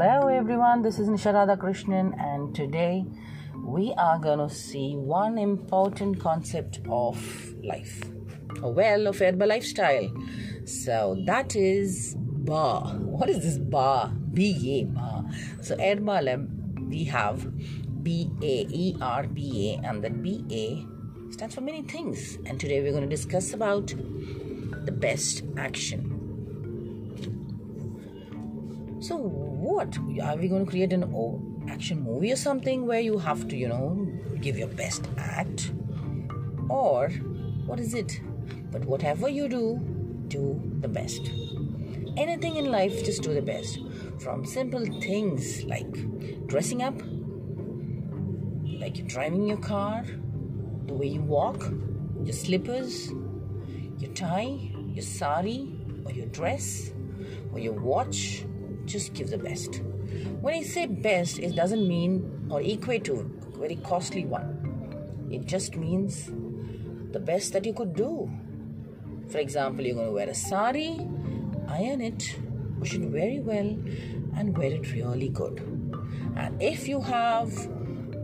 [0.00, 3.04] Hello everyone, this is Nisharada Krishnan and today
[3.62, 7.18] we are going to see one important concept of
[7.62, 8.00] life.
[8.62, 10.10] Well, of Edba lifestyle.
[10.64, 12.94] So that is bar.
[12.94, 13.58] What is this?
[13.58, 15.26] B-A, bar.
[15.60, 17.46] So Edba um, we have
[18.02, 20.86] B-A-E-R-B-A and that B-A
[21.30, 22.38] stands for many things.
[22.46, 26.19] And today we're going to discuss about the best action.
[29.10, 31.02] So, what are we going to create an
[31.68, 34.08] action movie or something where you have to, you know,
[34.40, 35.72] give your best act?
[36.68, 37.08] Or
[37.66, 38.20] what is it?
[38.70, 39.80] But whatever you do,
[40.28, 41.28] do the best.
[42.16, 43.80] Anything in life, just do the best.
[44.20, 46.94] From simple things like dressing up,
[48.78, 50.04] like driving your car,
[50.86, 51.68] the way you walk,
[52.22, 53.10] your slippers,
[53.98, 55.68] your tie, your sari,
[56.04, 56.92] or your dress,
[57.52, 58.44] or your watch,
[58.90, 59.80] just give the best.
[60.40, 65.28] When I say best, it doesn't mean or equate to a very costly one.
[65.30, 66.30] It just means
[67.12, 68.30] the best that you could do.
[69.28, 71.06] For example, you're going to wear a sari,
[71.68, 72.36] iron it,
[72.78, 73.76] wash it very well,
[74.36, 75.60] and wear it really good.
[76.36, 77.52] And if you have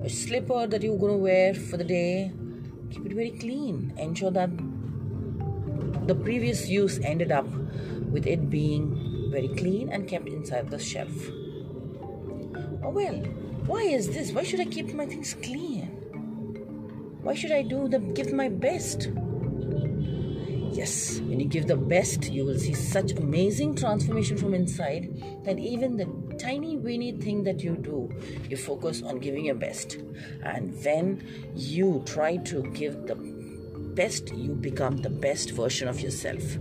[0.02, 2.32] a slipper that you're going to wear for the day,
[2.90, 3.92] keep it very clean.
[3.98, 4.50] Ensure that
[6.06, 7.46] the previous use ended up
[8.10, 11.28] with it being very clean and kept inside the shelf.
[12.82, 13.16] Oh well,
[13.70, 14.32] why is this?
[14.32, 15.88] Why should I keep my things clean?
[17.20, 19.10] Why should I do the give my best?
[20.72, 25.04] Yes, when you give the best, you will see such amazing transformation from inside
[25.44, 28.10] that even the tiny weeny thing that you do,
[28.48, 29.98] you focus on giving your best.
[30.44, 31.22] And when
[31.54, 33.16] you try to give the
[33.96, 36.58] best, you become the best version of yourself.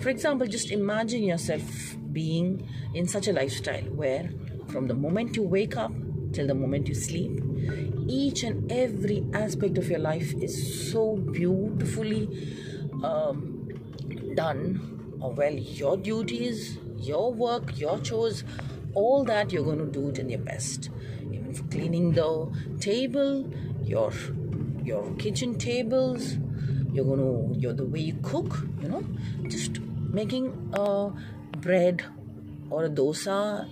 [0.00, 4.30] For example, just imagine yourself being in such a lifestyle where
[4.68, 5.92] from the moment you wake up
[6.32, 7.42] till the moment you sleep,
[8.06, 12.28] each and every aspect of your life is so beautifully
[13.02, 13.68] um,
[14.34, 15.16] done.
[15.20, 18.44] Or well, your duties, your work, your chores,
[18.94, 20.90] all that you're going to do it in your best.
[21.32, 23.52] Even for cleaning the table,
[23.82, 24.12] your
[24.84, 26.38] your kitchen tables,
[26.92, 29.04] you're going to you're the way you cook, you know,
[29.48, 31.10] just making a
[31.58, 32.04] bread
[32.70, 33.68] or a dosa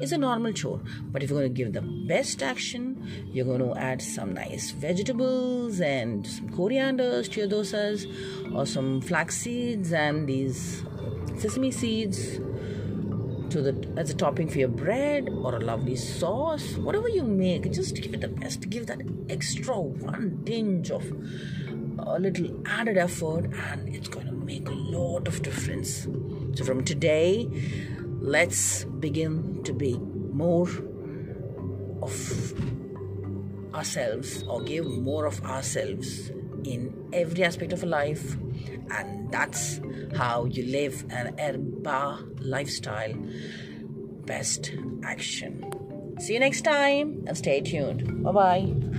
[0.00, 0.80] is a normal chore.
[1.10, 4.70] But if you're going to give the best action you're going to add some nice
[4.70, 8.06] vegetables and some corianders to your dosas
[8.54, 10.82] or some flax seeds and these
[11.38, 12.38] sesame seeds
[13.50, 16.76] to the as a topping for your bread or a lovely sauce.
[16.76, 18.68] Whatever you make just give it the best.
[18.68, 21.04] Give that extra one tinge of
[21.98, 26.06] a little added effort and it's going to make a lot of difference.
[26.54, 27.48] So from today
[28.20, 30.68] let's begin to be more
[32.02, 32.54] of
[33.74, 36.30] ourselves or give more of ourselves
[36.64, 38.36] in every aspect of life
[38.90, 39.80] and that's
[40.16, 43.14] how you live an Edba lifestyle.
[44.26, 44.72] Best
[45.02, 45.64] action.
[46.18, 48.24] See you next time and stay tuned.
[48.24, 48.97] Bye bye